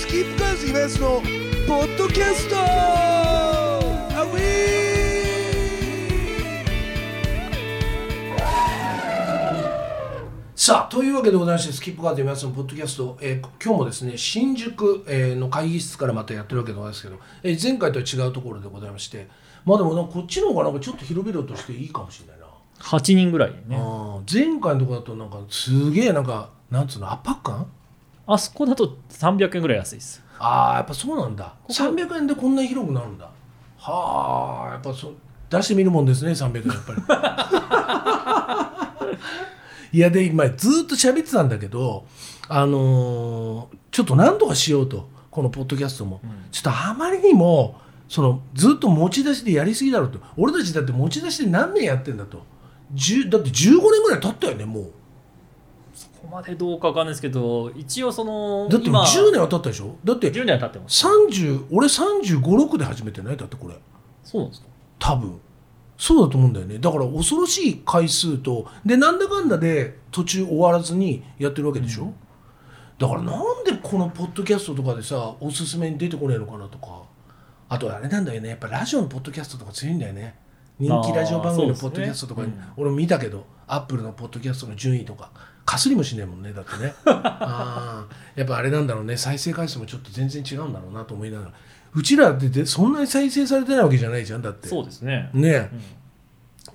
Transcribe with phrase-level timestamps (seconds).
[0.00, 1.20] スキップカーズイベントの
[1.68, 2.56] ポッドキャスト。
[2.56, 3.78] ア
[4.24, 4.28] ウ
[10.56, 19.28] さあというわけでございましてスキップカーズイベントのポッドキャスト、えー今日もですね新宿、えーの会議室からまたやってるわけでございますけど、えー前回とは違うところでございまして
[19.66, 22.46] まあでもなんかこっちの方がなんかちょっと広々としていいかもしれないな。
[22.78, 23.76] 8人ぐらいね。
[24.32, 27.66] 前回のところだとなんかすげえなんかなんつうの圧迫感？
[28.32, 30.22] あそこだと300円ぐらい安いです。
[30.38, 31.54] ああやっぱそうなんだ。
[31.64, 33.28] こ300円でこんなに広くなるんだ。
[33.76, 35.14] はあやっぱそう
[35.48, 36.92] 出してみるもんですね300円やっぱ
[39.02, 39.18] り。
[39.98, 42.06] いやで今ずっと喋ってたんだけど
[42.48, 46.20] あのーちょっと何とかしようとこのポッドキャストも、
[46.52, 50.20] ちょっとあまりにもそのずっと持ち出しでやりすぎだろうと。
[50.36, 52.42] 俺たちだって持ち出しで何年やってんだと。
[52.94, 54.84] 10だって15年ぐらい経ったよねもう。
[54.84, 54.90] そ
[56.22, 59.96] こまでどうかわかんないですけど一応そのだって今10年は経ったでしょ？
[60.04, 61.06] だって10年は経ってます。
[61.06, 63.36] 30俺356で始めてない？
[63.36, 63.74] だってこれ。
[64.22, 64.68] そうなんですか？
[64.98, 65.40] 多分。
[65.96, 66.78] そうだと思うんだよね。
[66.78, 72.12] だから恐ろしい回数とでなんだかんだで途中終わらずにやってるわけでしょ、
[72.98, 77.02] だからなんでこのポッドキャストとかでさおすすめに出てこねえのかなとか。
[77.72, 78.48] あとあれなんだよね。
[78.48, 80.34] やっぱラジオのポッドキャストとか強いんだよね。
[80.78, 82.54] 人気ラジオ番組のポッドキャストとかに、うん。
[82.78, 85.30] 俺も見たけどアップルのポッドキャストの順位とか
[85.64, 86.92] かすりもしねえもんねだってね。
[87.06, 88.40] あー。
[88.40, 89.16] やっぱあれなんだろうね。
[89.16, 91.52] 再生回数もちょっと全然違うんだろうなと思いながら。
[91.94, 94.68] うちらってでそんなに再生されてないわけじゃないじゃんだって。
[94.68, 95.30] そうですね。
[95.32, 95.48] ね。
[95.50, 95.70] え、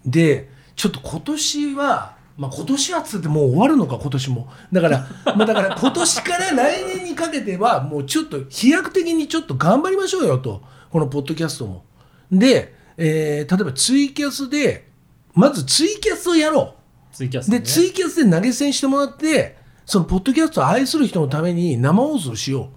[0.05, 4.49] でちょっと今年はまあ今年はっつってもう終わるのか今年も。
[4.71, 10.61] だからまあだから 今年から来年にかけてはもうちょっと飛躍的にちょっと頑張りましょうよと。
[10.89, 11.83] このポッドキャストも。
[12.31, 14.87] で、えー例えばツイキャスで
[15.33, 16.84] まずツイキャスをやろう。
[16.84, 16.84] で
[17.15, 17.61] ツイキャスね。
[17.61, 22.69] ツイキャスで投げ銭してもらってそのポッドキャストを愛する人のために生放送しよ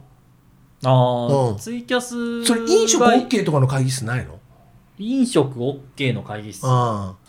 [0.85, 1.59] ああ、うん。
[1.59, 4.39] ツイキャスうそれ飲食が OK とかの会議室ないの？
[4.99, 6.65] 飲食 OK の会議室。
[6.65, 7.29] ああ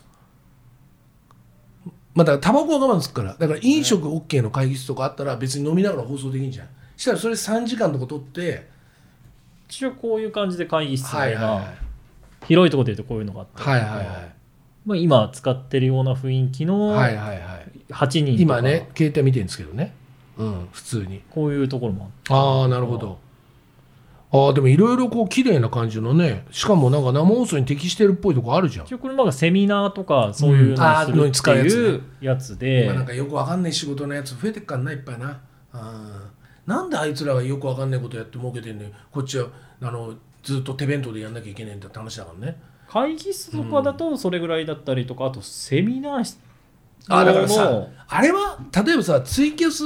[2.14, 3.36] まあだからタバコは我慢するから。
[3.38, 6.67] だから飲食 OK の会議室とかあったら別に飲みながら放送できんじゃん。
[6.95, 8.70] したらそれ3時間とか取って。
[9.67, 11.76] 一応こういう感じで会議室みたいな、はいはい
[12.45, 14.33] 広いところで言うとこういうのがあったりとかはいはいはい
[14.89, 17.83] まあ、今使ってるような雰囲気のはいはいはい。
[17.89, 18.60] 8人とか。
[18.60, 19.94] 今ね携帯見てるんですけどね。
[20.38, 21.22] うん普通に。
[21.30, 23.20] こういうところもああなるほど。
[24.32, 28.86] ああでもいろいろこう綺麗な感じのねしかもなんか生放送に適してるっぽいとこあるじゃん。
[28.86, 35.39] 一応これなんかセミナーとかそういうののをすに使うやつねるっていうやつで、今なんかよくわかんない仕事のやつ増えてっからないっぱいな。
[35.73, 36.70] あー。
[36.70, 38.89] なんであいつらがよくわかんないことやって儲けてんのよ。
[39.11, 39.48] こっちは
[39.82, 40.14] あの
[40.44, 46.39] ずっと手弁当でやんなきゃいけないんだって話だからね会議室とかだとそれぐらいだったりとか、あとセミナー室
[47.08, 47.89] あだからさの。
[48.08, 49.83] あれは例えばさツイキャス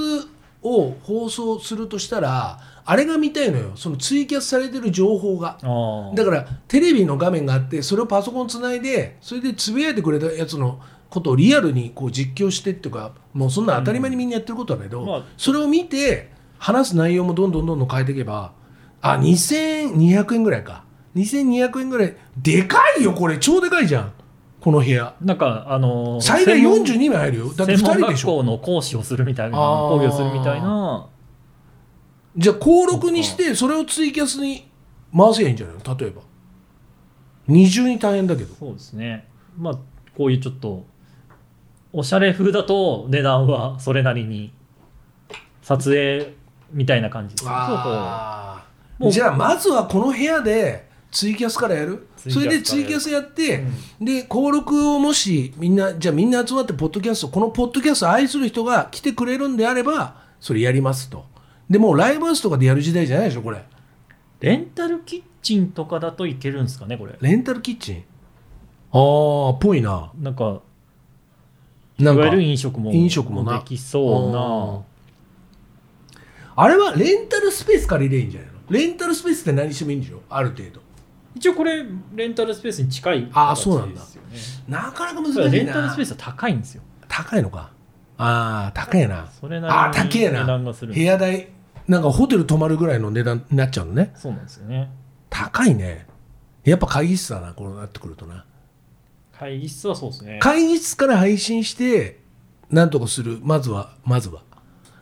[0.61, 3.71] を放送するとしたらあれが見たいのよ。
[3.75, 5.57] そのツイキャスされてる情報が。
[6.15, 15.07] だからテレビの画面があってそれをパソコンつないでそれでつぶやいてくれたやつのことをリアルにこう実況してっていうかもうそんな当たり前にみんなやってることだけど、うん。
[15.07, 15.23] まあ。
[15.37, 18.53] それを見て話す内容もどんどんどんどん変えていけば
[19.01, 20.85] あ2200円ぐらいか
[21.15, 22.15] 2200円ぐらい。
[22.37, 23.37] でかいよこれ。
[23.37, 24.13] 超でかいじゃん。
[24.59, 25.15] この部屋。
[25.21, 27.53] なんかあのー最大専門42名入るよ。
[27.53, 28.27] だって2専門人でしょ。
[28.29, 31.07] 学校の講師をするみたいな講義をするみたいな。
[32.35, 34.67] じゃあ登録にしてそれをツイキャスに
[35.15, 35.97] 回せばいいんじゃないの？
[35.97, 36.21] 例えば。
[37.47, 38.55] 二重に大変だけど。
[38.55, 39.27] そうですね。
[39.57, 39.73] まあ
[40.17, 40.85] こういうちょっと
[41.91, 44.51] おしゃれ風だと値段はそれなりに
[45.61, 46.33] 撮影
[46.71, 48.65] みたいな感じでするとこうあ
[48.97, 52.07] もうーじゃあまずはこの部屋でツイキャスからやる？
[52.17, 53.63] それでツイキャスやって、
[54.01, 61.25] で登録をもしみんなじゃあみんな集まってポッドキャストこのポッドキャストを愛する人が来てくれるんであればそれやりますと。
[61.69, 63.63] でもうライブハウスとかでやる時代じゃないでしょこれ。
[64.39, 67.15] レンタルキッチンとかだといけるんですかねこれ。
[67.21, 68.03] レンタルキッチン？
[68.91, 70.11] ああぽいな。
[70.19, 70.61] なんか
[71.99, 73.59] ないんかわゆる飲食も飲食もな。
[73.59, 74.83] できそうな。
[76.55, 78.53] あれはレンタルスペース借りればいいんじゃないの？
[78.69, 80.21] レンタルスペースって何してもいいんでしょ？
[80.29, 80.81] ある程度
[81.35, 81.83] 一応これ
[82.15, 84.01] レンタルスペースに近いあーそうなんだ。
[84.01, 85.49] 形ですよねなかなか難しいな。
[85.49, 86.83] レンタルスペースは高いんですよ。
[87.07, 87.71] 高いのか。
[88.17, 89.27] ああ高いな。
[89.39, 90.45] それなあーりに値高えな。
[90.45, 90.93] 段がする。
[90.93, 91.49] 部屋代
[91.87, 94.11] なんかホテル泊まるぐらいの値段になっちゃうのね。
[94.15, 94.89] そうなんですよね。
[95.29, 96.05] 高いね。
[96.63, 98.45] やっぱ会議室だなこうなってくるとな。
[99.37, 100.39] 会議室はそうですね。
[100.41, 102.21] 会議室から配信して
[102.69, 103.39] なんとかする。
[103.41, 104.43] まずはまずは。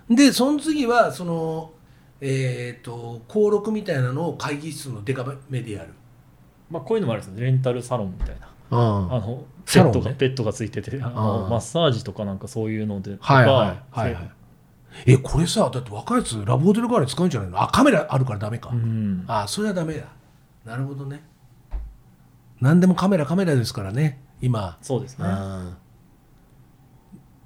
[0.09, 1.71] でその次はその
[2.19, 5.93] えっ、と登録みたいなのを会議室のデカめでやる
[6.71, 8.47] まあこういうのもあるんですよレンタルサロンみたいな。
[8.71, 8.79] うん
[9.13, 13.55] あのベッドがベッドがついててあのマッサージとかなんかそういうのでとかはいはい
[13.91, 14.31] はいはい。
[15.05, 17.61] えこれさだって若いやつラブホテル代わりに使うんじゃないの？
[17.61, 19.23] あカメラあるからダメか、うん。
[19.27, 20.05] あそれはダメだ。
[20.65, 21.23] なるほどね。
[22.59, 24.19] 何でもカメラカメラですからね。
[24.41, 24.77] 今。
[24.81, 25.25] そうですね。
[25.27, 25.75] うん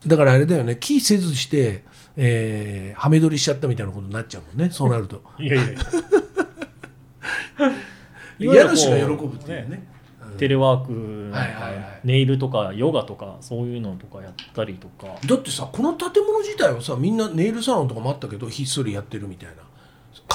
[0.05, 0.77] だからあれだよね。
[0.79, 1.83] キーせずして、
[2.15, 4.69] えー、はめ撮りしちゃったみたいなことになっちゃうもんね。
[4.69, 5.23] そうなると。
[5.39, 5.79] いやいやいや
[8.39, 9.87] 家主が喜ぶっていうね。
[10.31, 10.37] うん。
[10.37, 11.99] テレワークはいはいはい。
[12.03, 15.07] ネイルとかヨガとかそういうのとかやったりとか。
[15.25, 19.55] だってさこの建物自体はさみんなネイルサロンとかもあったけどひっそりやってるみたいな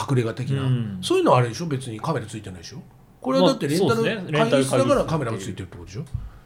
[0.09, 0.99] 隠れ家的な、うん。
[1.03, 1.67] そういうのはあれでしょ？
[1.67, 2.83] 別にカメラついてないでしょ？
[3.21, 6.05] これはだってレンタル会議室だからカメラがついてるってことでしょ？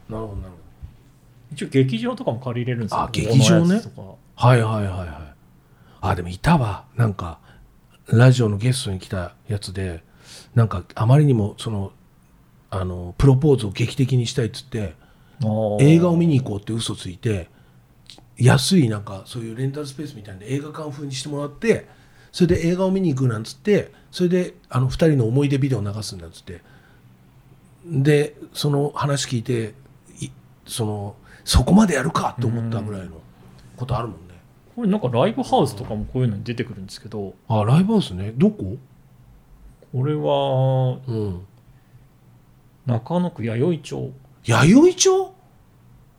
[0.09, 0.57] なるほどなるほ
[1.53, 3.03] 一応劇場とかも借りれるんですよ。
[3.03, 3.81] あ劇場ね。
[4.35, 5.09] はいはいはいはい。
[6.01, 6.87] あでもいたわ。
[6.97, 7.39] なんか
[8.09, 10.03] ラジオのゲストに来たやつで
[10.55, 11.93] なんかあまりにもその
[12.71, 14.95] あのプロポーズを劇的にしたいっつって
[15.81, 17.49] 映画を見に行こうって嘘ついて
[18.37, 21.87] 安いなんかそういうレンタルスペースみたいな映画館風にしてもらって
[22.33, 26.63] それで映画を見に行くなんつってそれであの2人の思い出ビデオを流すんだっつって。
[27.87, 29.75] でその話聞いて
[30.19, 30.31] い
[30.67, 33.21] そのそこまでやるかって思ったぐらいの
[33.77, 34.35] ことあるもんね。
[34.75, 37.35] これなんかライブハウスとかもこういうのに出てくるんですけど。
[37.47, 38.33] あライブハウスね。
[38.37, 38.79] どこ？
[39.95, 41.47] これはうん。
[42.87, 44.13] 中野区弥生町。
[44.45, 45.35] 弥生町？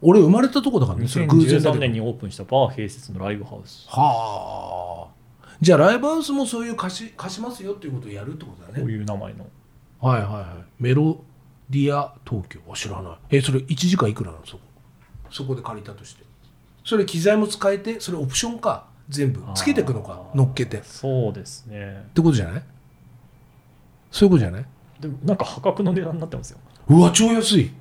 [0.02, 1.80] 俺生まれたとこだからねそれ偶然だ2013けど。
[1.82, 3.86] 年にオープンしたバー併設のライブハウス。
[3.90, 5.14] はあ。
[5.62, 8.80] じゃあライブハウスもそういう貸し貸しますよっていうことをやるってことだね。
[8.82, 9.46] こういう名前の。
[10.00, 10.46] はいはいはい。
[10.80, 11.22] メロ
[11.70, 12.60] ディア東京？
[12.72, 13.18] あ知らない。
[13.32, 14.64] えそれ1時間いくらなのそこ
[15.32, 16.24] そこで借りたとして。
[16.86, 19.42] それ機材も使えてそれオプションか全部。
[19.54, 20.78] つけていくのか乗っけて。
[20.78, 22.08] っそうですね。
[22.14, 22.64] てことじゃない？
[24.16, 24.66] そういうことじゃない？
[25.02, 26.60] でもなんか破格の値段になってますよ。
[26.88, 27.72] うわ超安い。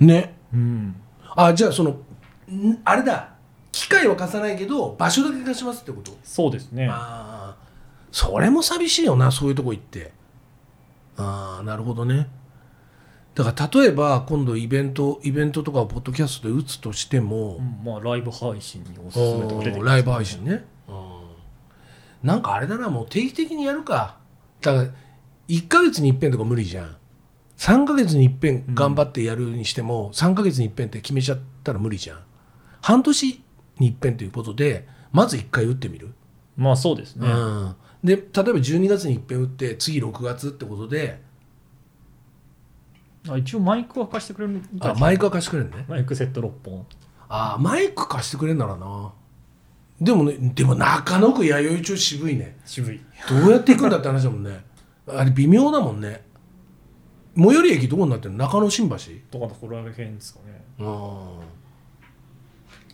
[0.00, 0.34] ね。
[0.52, 0.96] うん。
[1.36, 1.90] あじゃあその
[2.50, 3.28] んあれだ。
[3.70, 6.10] 機械は貸さないけど場所だけ貸しますってこと？
[6.24, 6.88] そうですね。
[6.90, 7.56] ああ
[8.10, 10.10] それも寂しいよなそういうとこ行って。
[11.16, 12.26] ああなるほどね。
[13.36, 21.20] だから例えば今度イベントイベントとかをポッドキャストで打つとしてもう、んまあライブ配信におすすめとか出てきますライブ配信ね、うん、
[22.24, 24.16] なんかあれだなもう定期的にやるか。
[24.60, 24.88] だから
[25.48, 26.96] 1ヶ月に一遍とか無理じゃん。
[27.58, 32.18] 3ヶ月に一遍頑張ってやるにしても、3ヶ月に一遍って決めちゃったら無理じゃん。
[32.86, 33.42] 半年
[33.80, 36.14] に一遍ということでまず1回打ってみる、
[36.56, 41.20] まあそうですね、うん、で例えば12月に一遍打って次6月ってことで
[43.28, 45.84] あ一応マイクは貸してくれるあマイクは貸してくれるね。
[45.88, 46.86] マイクセット6本。
[47.28, 49.12] あマイク貸してくれるならな。
[50.00, 52.56] でもねでも中野区弥生町渋いね。
[52.64, 53.00] 渋い。
[53.28, 54.64] どうやって行くんだって話だもんね
[55.08, 56.24] あれ微妙だもんね。
[57.36, 58.38] 最寄り駅どこになってるの？
[58.38, 58.96] 中野新橋？
[59.30, 60.64] とかのこら辺ですかね。
[60.78, 61.38] うん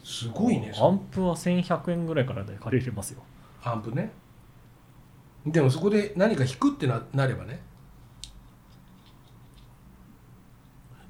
[0.05, 0.73] すごいね。
[0.77, 3.23] アンプは1100円ぐらいからで借りれますよ。
[3.63, 4.13] アンプね。
[5.47, 7.61] でもそこで何か弾くってななればね。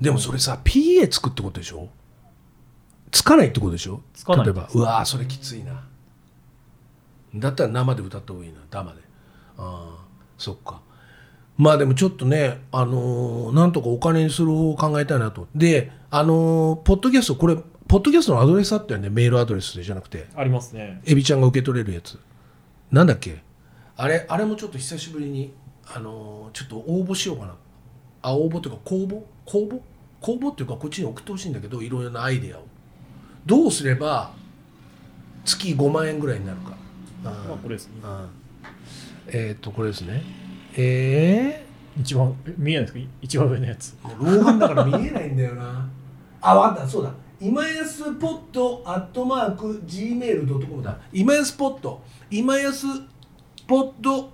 [0.01, 1.89] でもそれさ PA つくってことでしょ？
[3.11, 4.03] つかないってことでしょ？
[4.15, 4.69] つかない例えば。
[4.73, 5.85] うわーそれきついな。
[7.35, 8.59] だったら生で歌った方がいいな。
[8.71, 9.01] 生で。
[9.59, 10.05] ああ
[10.39, 10.81] そっか
[11.59, 15.49] まあでもちょっとねあのーなんとかお金にする方法を考えたいなと。
[15.55, 17.57] であのーポッドキャストこれ
[17.89, 19.11] ポッドキャストのアドレスあったよね？
[19.11, 20.27] メールアドレスでじゃなくて。
[20.35, 21.01] ありますね。
[21.05, 22.19] エビちゃんが受け取れるやつ。
[22.91, 23.43] なんだっけ？
[23.97, 25.53] あれあれもちょっと久しぶりに
[25.87, 27.55] あのーちょっと応募しようかな。
[28.23, 29.23] あ応募というか公募？
[29.45, 29.81] 公募？
[30.21, 32.63] 公募っていうかこっちに送ってほしいんだけどいろいろなアイデアを。
[33.45, 34.31] どうすれば
[35.45, 36.77] 月5万円ぐらいになるか。
[37.25, 37.95] まあこれですね。
[38.05, 38.29] うん
[39.29, 40.23] えっ、とこれですね
[40.77, 41.67] え
[42.01, 42.99] 一番え見えないですか？
[42.99, 43.95] い一番上のやつ。
[44.05, 45.89] ー、もう老眼だから見えないんだよな。
[46.41, 46.89] あ分かった。
[46.91, 47.11] そうだ。
[47.41, 50.97] 今安ポットアットマーク Gmail.com だ。
[51.13, 52.01] 今安ポット。
[52.31, 52.87] 今安
[53.67, 54.33] ポット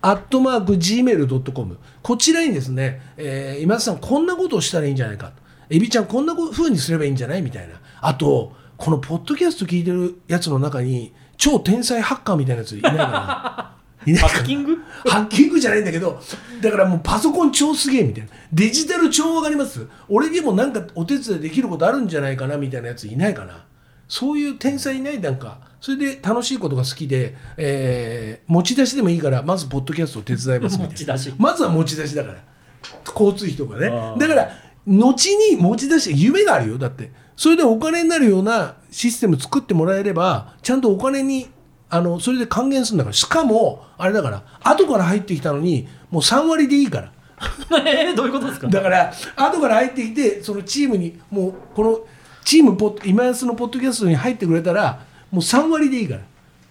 [0.00, 5.28] アットマーク Gmail.com こちらにですね、えー今安さんこんなことをしたらいいんじゃないか。
[5.28, 5.32] と
[5.70, 7.74] エビちゃんこんなふうにすればいいんじゃないみたいな。
[8.00, 13.74] あとこのポッドキャスト聞いてるやつの中に超天才ハッカーみたいなやついないかな
[14.12, 14.76] ハッキング？
[15.06, 16.20] ハッキングじゃないんだけど
[16.60, 18.30] だからもうパソコン超すげえみたいな。
[18.52, 19.86] デジタル超わかります？
[20.08, 23.64] 俺にもなんかお手伝いできることあるんじゃないかなみたいなやついないかな。
[24.08, 25.20] そういう天才いない？
[25.20, 25.72] なんか。
[25.80, 30.88] それで楽しいことが好きで、えー持ち出しでもいいからまずポッドキャストを手伝いますみたいな。
[30.88, 31.34] 持ち出し。
[31.38, 32.38] まずは持ち出しだから。
[33.06, 33.90] 交通費とかね。
[34.18, 34.50] だから
[34.86, 36.78] 後に持ち出して夢があるよ。
[36.78, 37.10] だって。
[37.36, 41.48] それでお金になるようなシステム作ってもらえればちゃんとお金に
[41.94, 47.12] あのそれで還元するんだからしかもあれだから後から入ってきたのにもう3割でいいから。
[47.86, 48.66] え ーどういうことですか？
[48.66, 52.00] だから後から入ってきてそのチームにもうこの
[52.44, 56.16] チームポッ今安のポッドキャストに入ってくれたらもう3割でいいか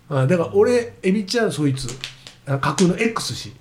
[0.10, 0.24] ら。
[0.24, 1.88] あだから俺エビちゃんそいつ
[2.46, 3.54] あ架空の X 氏。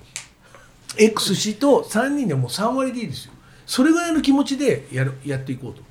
[0.98, 3.32] X 氏と3人でもう3割でいいですよ。
[3.66, 5.82] それぐらいの気持ちでやるやっていこうと。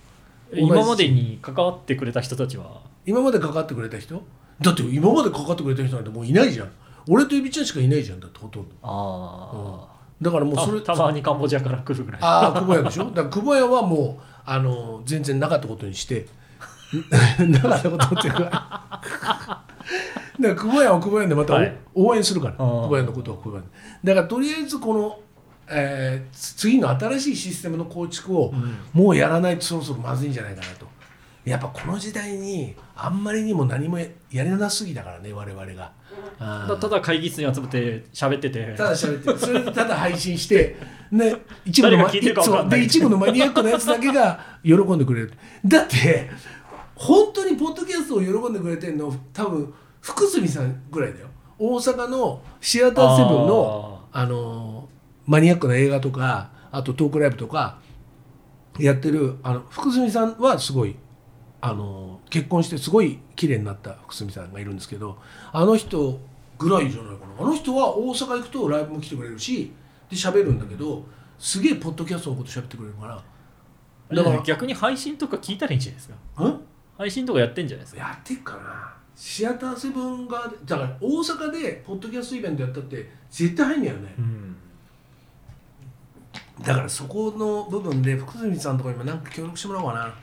[0.53, 2.81] 今までに関わってくれた人たちは？
[3.05, 4.21] 今まで関わってくれた人？
[4.61, 6.71] だって今まで関わってくれた人なんてもういないじゃん。
[7.09, 8.75] 俺とエビちゃんしかいないじゃんだってほとんど。
[8.83, 9.87] あ
[10.21, 12.21] だからもうあ、それたたまにカンボジアから来るぐらい。
[12.21, 13.05] ああ久保屋でしょ？
[13.05, 16.27] だから久保屋はもうあの全然なかったことにして。
[17.39, 18.41] なかったことっていうか。
[18.41, 19.63] だか
[20.39, 21.75] ら久保屋は久保屋でまたお、はい。
[21.95, 22.53] 応援するから。
[22.53, 23.67] 久保屋のことは久保屋で。
[24.03, 25.19] だからとりあえずこの、
[25.69, 28.77] えーつ次の新しいシステムの構築をうん。
[28.93, 30.85] もうやらないとそろそろまずいんじゃないかなと
[31.45, 35.91] やっぱこの時代にあんまりにも何もやれなすぎだからね我々が。
[36.37, 38.75] あーだただ会議室に集めて喋ってて。
[38.77, 40.77] ただ喋ってるそれでただ配信して、
[41.11, 45.33] ね、一部ので一部のマニアックなやつだけが喜んでくれる。
[45.65, 46.29] だって
[46.95, 51.27] 本当にポッドキャストを喜んでくれてるの多分福住さんぐらいだよ。
[51.57, 54.89] 大阪のシアターセブンのあの
[55.25, 57.79] マニアックな映画とかあとトークライブとか
[58.79, 60.95] やってるあの福住さんはすごい
[61.61, 65.17] あの結婚してすごい綺麗になった福住さんがいるんですけど
[65.53, 66.19] あの人
[66.57, 67.33] ぐらいじゃないかな。
[67.39, 69.71] あの人は大阪行くとライブも来てくれるし
[70.09, 71.05] で喋るんだけど
[71.37, 73.23] すげえポッドキャストのこと喋ってくれるから。
[74.15, 76.43] だから逆に配信とか聞いたらいいんじゃないですか？
[76.43, 76.61] ん
[76.97, 78.01] 配信とかやってんじゃないですか？
[78.01, 78.93] やってっかな。
[79.15, 84.13] シアターセブンがだから大阪でポッドキャストイベントやったって絶対入んねやよね。
[84.17, 84.55] うん。
[86.61, 90.13] だからそこの部分で福住さんとかにもなんか協力してもらおうかな。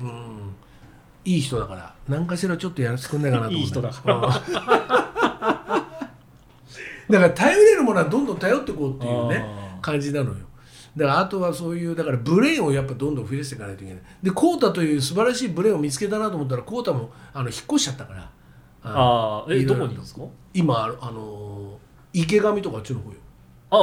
[0.00, 0.54] うん
[1.24, 4.16] いい人だから何かしらちょっとやらせてくんないかなと思っていい人だから。
[4.16, 4.22] うん。
[7.12, 9.44] だから頼れるものはどんどん頼っていこうっていうね
[9.80, 10.36] 感じなのよ。
[10.96, 14.02] だからあとはそういうだからブレーンをやっぱどんどん増やしていかないといけない。
[14.22, 18.30] でコータという素晴らしいブレーンを見つけたなと思ったらコータもあの引っ越しちゃったから。
[18.82, 19.62] あー。
[19.62, 20.22] えどこにいるんですか？
[20.52, 21.78] 今あの
[22.12, 23.16] 池上とかあっちの方よ。
[23.70, 23.76] あ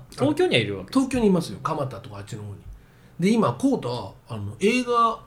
[0.00, 1.58] あ東京にはいるわけ東京にいますよ。
[1.62, 2.56] 蒲田とかあっちの方に。
[3.18, 5.20] で今コータあの映画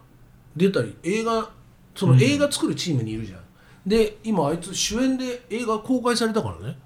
[0.55, 1.49] 出たり映画
[1.95, 3.39] その映画作るチームにいるじゃん、
[3.85, 6.77] で今あいつ主演で映画公開されたからね。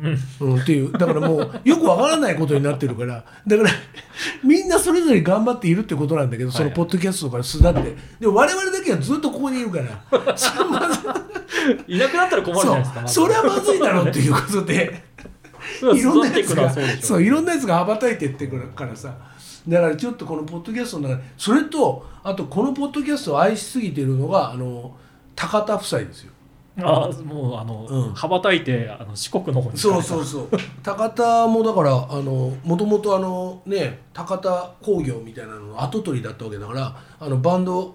[0.00, 0.54] うん。
[0.54, 0.92] うん、っていう。
[0.92, 3.24] だからもう よくわからないことになってるから。
[3.46, 3.70] だから
[4.42, 7.96] みんなそれぞれ頑張っているってことなんだけどそのポッドキャストから巣立って。
[8.20, 10.36] で我々だけはずっとここにいるから。
[10.36, 10.98] それまず
[11.86, 13.14] いなくなったら困るじゃないですかまず。
[13.14, 15.12] それはまずいだろうっていうことで。
[15.94, 19.14] いろんなやつがそういろんなやつが羽ばたいてってくるからさ
[19.68, 24.94] だからちょっとこのポッドキャストの中でそれとあとこのポッドキャストを愛しすぎてるのがあの
[25.36, 26.32] 高田夫妻ですよ。
[26.80, 28.14] ああもうあの、うん。
[28.14, 29.76] 羽ばたいてあの四国の方に。
[29.76, 30.48] そうそうそう。
[30.82, 37.94] 高田もだからあのもともとあのね高田工業みたいなのの跡取りだったわけだからあのバンド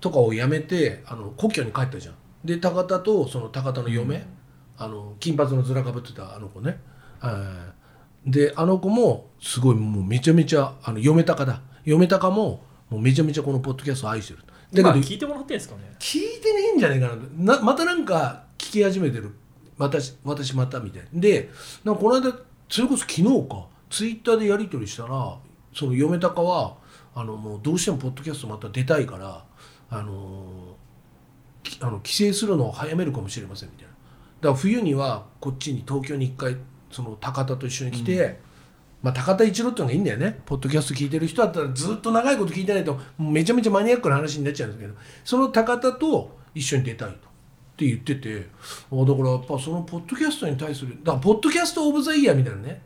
[0.00, 2.14] とかをやめてあの故郷に帰ったじゃん。
[2.44, 4.26] で高田とその高田の嫁、
[4.78, 6.78] あの金髪のずらかぶってたあの子ね、
[7.20, 7.73] はい
[8.26, 14.40] であの子もすごいもうめちゃめちゃあの嫁高だ嫁高ももうめちゃめちゃこのポッドキャストを愛してる。
[14.40, 15.82] だけど今聞いてもらってんですかね？
[15.98, 17.56] 聞いてねえんじゃないかな。
[17.56, 19.34] なまたなんか聞き始めてる。
[19.76, 21.08] 私私またみたいな。
[21.12, 21.50] で
[21.84, 22.32] なんかこの間
[22.68, 25.36] それこそ昨日かツイッターでやり取りしたら
[25.74, 26.76] その嫁高は
[27.14, 29.44] あのもうどうしてもポッドキャストまた出たいから
[29.90, 30.76] あの
[31.62, 33.90] きあの帰省するのを早めるかもしれませんみたいな。
[33.90, 36.56] だから冬にはこっちに東京に一回
[36.94, 38.38] その高田と一緒に来て、
[39.02, 40.40] まあ、高田一郎っていうのがいいんだよね。
[40.46, 47.18] ポッドキャスト聞いてる人だったらずっと長いこと聞いてないとめちゃめちゃマニアックな話になっちゃうんですけどその高田と一緒に出たいとっ
[47.76, 48.46] て言ってて
[48.92, 52.80] あだからやっぱそのポッドキャストに対するだからポッドキャスト・オブ・ザ・イヤーみたいなね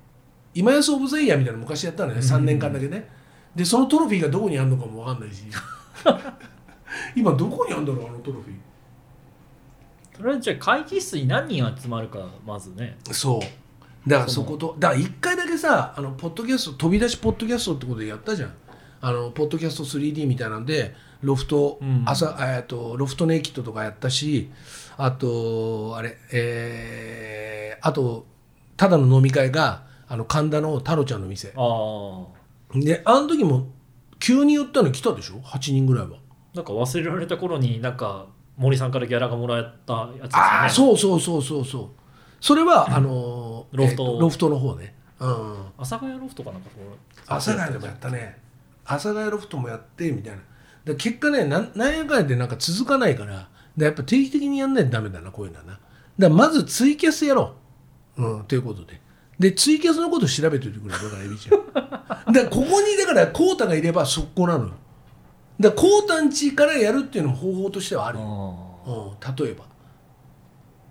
[0.55, 3.07] 今安オブ・ザ・イヤーみたいなの昔やったのね3年間だけね、
[3.55, 5.45] でそのトロフィーがどこにあるのかも分かんないし。
[7.15, 10.17] 今どこにあるんだろうあのトロフィー。
[10.17, 12.97] とりあえずじゃあ会議室に何人集まるかまずね。
[13.13, 13.68] そう
[14.07, 18.53] だからそことだから一回だけさあのポッドキャスト飛び出しポッドキャストってことでやったじゃん。
[19.01, 22.03] あのポッドキャスト 3D みたいなんでロフト、うん。
[22.07, 24.51] 朝えーとロフトネイキッドとかやったし
[24.97, 28.27] あとあれえーあと
[28.77, 31.53] ただの飲み会があの神田の太郎ちゃんの店。
[31.57, 32.27] あ
[32.75, 33.69] あであの時も
[34.19, 36.19] 急に言ったの来たでしょ？8人ぐらいは。
[36.55, 38.27] なんか忘れられた頃になんか
[38.57, 40.31] 森さんからギャラがもらったやつですよね。
[40.33, 41.89] ああそうそうそうそうそう。
[42.41, 44.05] それは、あのロフト。
[44.05, 44.95] えーロフトの方ね。
[45.21, 45.29] うん。
[45.77, 46.69] 阿佐ヶ谷ロフトかなんか
[47.27, 48.39] 阿佐ヶ谷でもやったね。
[48.85, 50.41] 阿佐ヶ谷ロフトもやってみたいな。
[50.85, 55.73] で結果ねなんなんやかんやでなんか続かないからでやっぱ定期的にやんないとダメだなこういうのはな。
[55.73, 55.81] だか
[56.19, 57.55] らまずツイキャスやろ
[58.17, 58.23] う。
[58.25, 59.01] うんということで。
[59.39, 61.67] でツイキャスのこと調べておいてくれだからエビちゃん。
[61.73, 64.73] だからここにだからコータがいれば速攻なのよ。
[65.61, 68.25] だからコータんちからやるっていうのも方法としてはあるよ、
[68.87, 69.65] あうん、例えば。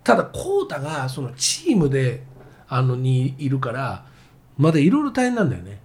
[0.03, 2.23] ただ浩太がそのチームで
[2.69, 4.05] あのにいるから
[4.57, 5.79] まだいろいろ大変なんだよね、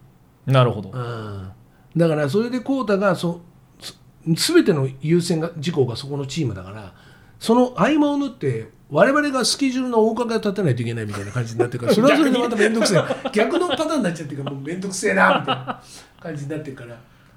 [0.47, 0.91] なるほど。
[0.91, 1.53] うん、
[1.97, 3.41] だからそれで浩太がそ
[3.81, 6.95] す全ての優先が事項がそこのチームだから
[7.39, 13.31] その合間を縫って我々がスケジュールの大方を立てないといけないみたいな感じになってるから それはそれでまた面倒くせえ。
[13.33, 15.83] 逆のパターンになっちゃってるからもう面倒くせえなみたいな
[16.21, 16.97] 感じになってるから。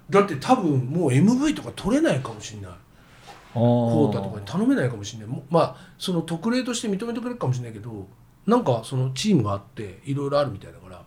[0.09, 2.71] だって多分もう MV とか取れないかもしれない。
[3.53, 5.27] コータとかに頼めないかもしれない。
[5.27, 8.07] もまあその特例として認めてくれるかもしれないけど
[8.47, 11.03] なんかそのチームがあっていろいろあるみたいだから。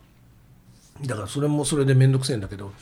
[1.06, 2.72] だからそれもそれで面倒くせえんだけど。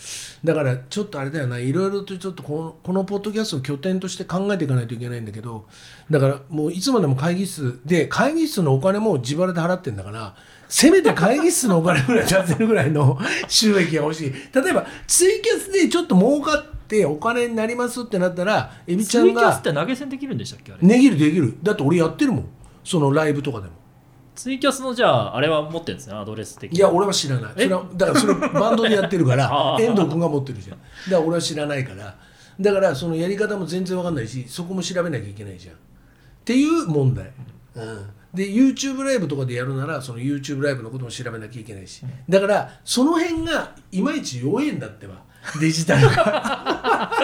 [0.42, 1.58] だからちょっとあれだよな。
[1.58, 5.66] いろいろとちょっとこのこのポッドキャストを拠点として考えていかないといけないんだけど。
[6.10, 10.34] だからもういつまでも会議室で会議室のお金も自腹で払ってんだから。
[10.68, 14.32] せめて会議室のお金ぐらい出せるぐらいの 収益が欲しい。
[14.32, 20.88] 例えばツイキャスでちょっと儲かってお金になりますってなったらエビちゃんツイキャスがって投げ銭できるんでしたっけあれ？
[20.88, 21.56] できるできる。
[21.62, 22.48] だって俺やってるもん。
[22.82, 23.72] そのライブとかでも
[24.36, 26.78] ツイキャスのじゃああれは持ってるんですねアドレス的に。
[26.78, 27.52] いや俺は知らない。
[27.54, 30.78] そえれはだからそれバンドでやってるから 遠藤君が持ってるじゃん。
[30.78, 32.14] だから俺は知らないから。
[32.60, 35.74] だからそのやり方も全然わかんないしそこも調べなきゃいけないじゃん。
[35.74, 35.78] っ
[36.44, 37.32] ていう問題、
[37.74, 42.02] うん、で YouTube ライブとかでやるならその YouTube ライブのことも調べなきゃいけないし。
[42.28, 45.14] だからその辺がいまいち弱いんだってば。
[45.60, 46.14] デジタルが。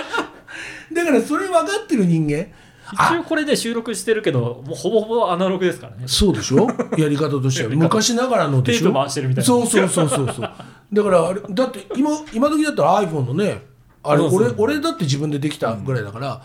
[0.92, 2.46] だからそれ分かってる人間
[2.92, 6.04] 一応これで収録してるけどもうほぼほぼアナログですからね。
[6.06, 6.66] そうでしょ？
[6.98, 7.70] やり方としては。
[7.74, 8.78] 昔ながらのでしょ？
[8.80, 9.46] テープ回してるみたいな。
[9.46, 10.50] そうそうそうそうそう。
[10.92, 13.62] だからあれだって今今時だったら iPhone のね
[14.02, 16.42] あれ俺俺だって自分でできたぐらいだから、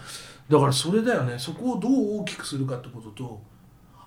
[0.50, 1.36] だからそれだよね。
[1.38, 3.42] そこをどう大きくするかってことと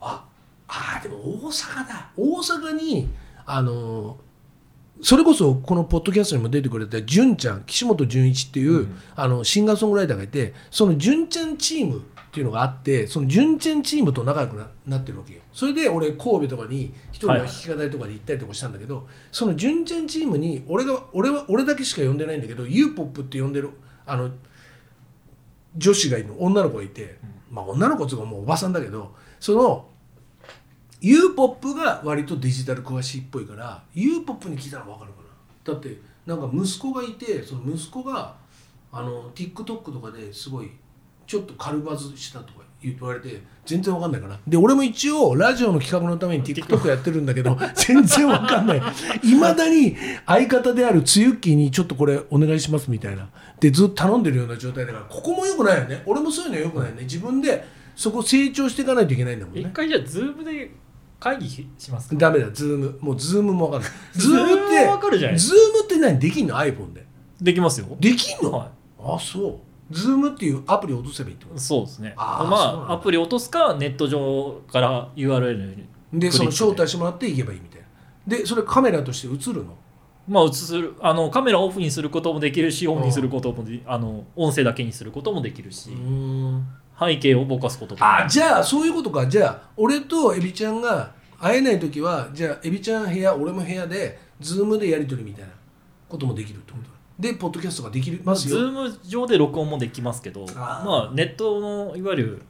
[0.00, 0.24] あ
[0.68, 1.16] あーでも
[1.46, 2.10] 大阪だ。
[2.16, 3.08] 大阪に
[3.44, 4.16] あの
[5.02, 15.40] それこそこのポッドキャストにも出てくれた純ちゃん岸本純一っていう、あのシンガーソングライターがいてその純ちゃんチームっていうのがあってその純ちゃんチームと仲良くななってるわけよ。
[15.52, 23.70] それで俺神戸とかに一人の弾き語りとかで行ったりとかしたんだけど、その純ちゃんチームに俺が俺は俺だけしか呼んでないんだけど u ポップって呼んでる
[24.06, 24.30] あの
[25.76, 26.40] 女子がいるの。
[26.40, 27.16] 女の子がいて、
[27.50, 29.88] まあ女の子っていうかもうおばさんだけどその
[31.00, 35.22] u ポップが割とデジタル詳しいっぽいから u ポップに聞いたら分かるか
[35.66, 35.74] な。
[35.74, 38.36] だってなんか息子がいてその息子が
[38.92, 40.70] あの TikTok とかですごい
[41.30, 48.82] ちょっと軽バズしたとか言われて全然わかんないかなで俺も一応ラジオの企画のために TikTok やってるんだけど 全然わかんない。
[49.22, 49.94] いまだに
[50.26, 53.28] 相方であるつゆっきーにちょっとこれお願いしますみたいな。
[53.60, 56.02] でずっと頼んでるような状態だからここもよくないよね。
[56.04, 57.02] 俺もそういうのよくないよね。
[57.02, 57.64] 自分で
[57.94, 59.60] そこ成長していかないといけないんだもんね。
[59.60, 60.74] 一回じゃあ Zoom で
[61.20, 62.16] 会議しますか？
[62.16, 62.50] ダメだ。
[62.52, 62.98] Zoom。
[63.00, 63.90] もう Zoom もわかんない。
[64.18, 66.18] Zoom はわかるじゃないです Zoom って何？
[66.18, 67.06] できんの？iPhone で。
[67.40, 67.86] できますよ。
[68.00, 72.14] できんの、はあそう Zoom っていうアプリ落とせばいいってこいそうですね。
[72.16, 72.56] あーま
[72.88, 77.86] あアプリ落とすかネット上から URL にとでその招待してもらって行けばいいみたいな。
[78.36, 79.76] でそれカメラとして映るの？
[80.28, 85.90] まあ映するあのカメラオフにすることもできるしオンにすることもであの音声だけにすることもできるし。
[87.02, 89.26] 背景をぼかすこととかあじゃあそういうことか。
[89.26, 95.50] じゃあ俺とエビちゃんが会えない時はじゃあエビちゃん部屋俺も部屋で Zoom でやり取りみたいな
[96.10, 98.56] こともできるってことだでポッドキャストができますよ。
[98.56, 102.42] Zoom 上で録音もできますけどまあネットのいわゆる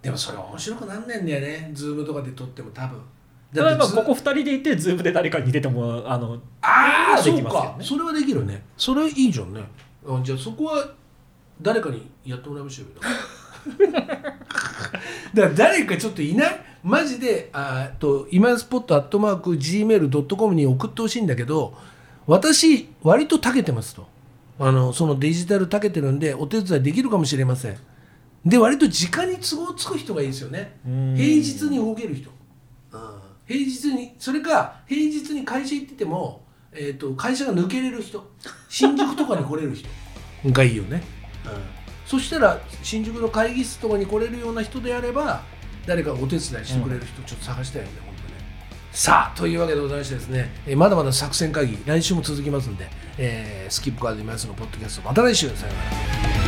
[0.00, 1.70] でもそれ面白くなんないんだよね。
[1.74, 3.00] Zoom とかで撮っても多分。
[3.52, 7.78] だからまあズここ2人でいて Zoom で誰かに出てもあのああできますよね。
[7.78, 7.78] か。
[7.80, 8.62] それはできるね。
[8.76, 9.60] それいいじゃんね。
[10.06, 10.94] あじゃあそこは
[11.60, 13.82] 誰かにやってもらいましょうよ。
[15.34, 16.60] だから誰かちょっといない？
[16.84, 21.74] マジであーと今スポットアットマーク Gmail.com に送ってほしいんだけど
[22.28, 24.06] 私割と長けてますと。
[24.60, 27.76] あのそのデジタル長けてるんでお手伝いできるかもしれません。
[28.44, 30.78] で割と時間に都合つく人がいいですよね。
[30.86, 31.14] うん。
[31.16, 32.30] 平日に動ける人、
[32.92, 38.30] うん平日にそれか平日に会社行ってても、えー、と会社が抜けれる人。
[38.68, 39.88] 新宿とかに来れる人。
[40.46, 41.02] がいいよね、
[41.44, 41.52] うん、
[42.06, 45.42] そしたら新宿の会議室とかに来れるような人であれば
[45.86, 48.07] 誰かお手伝いしてくれる人ちょっと探したいよね、本当ね
[48.98, 55.48] さあというわけでございましてですね、えーまだまだ作戦会議来週も続きますんで、えースキップカード今すのポッドキャストまた来週。
[55.50, 55.78] さよな
[56.42, 56.47] ら。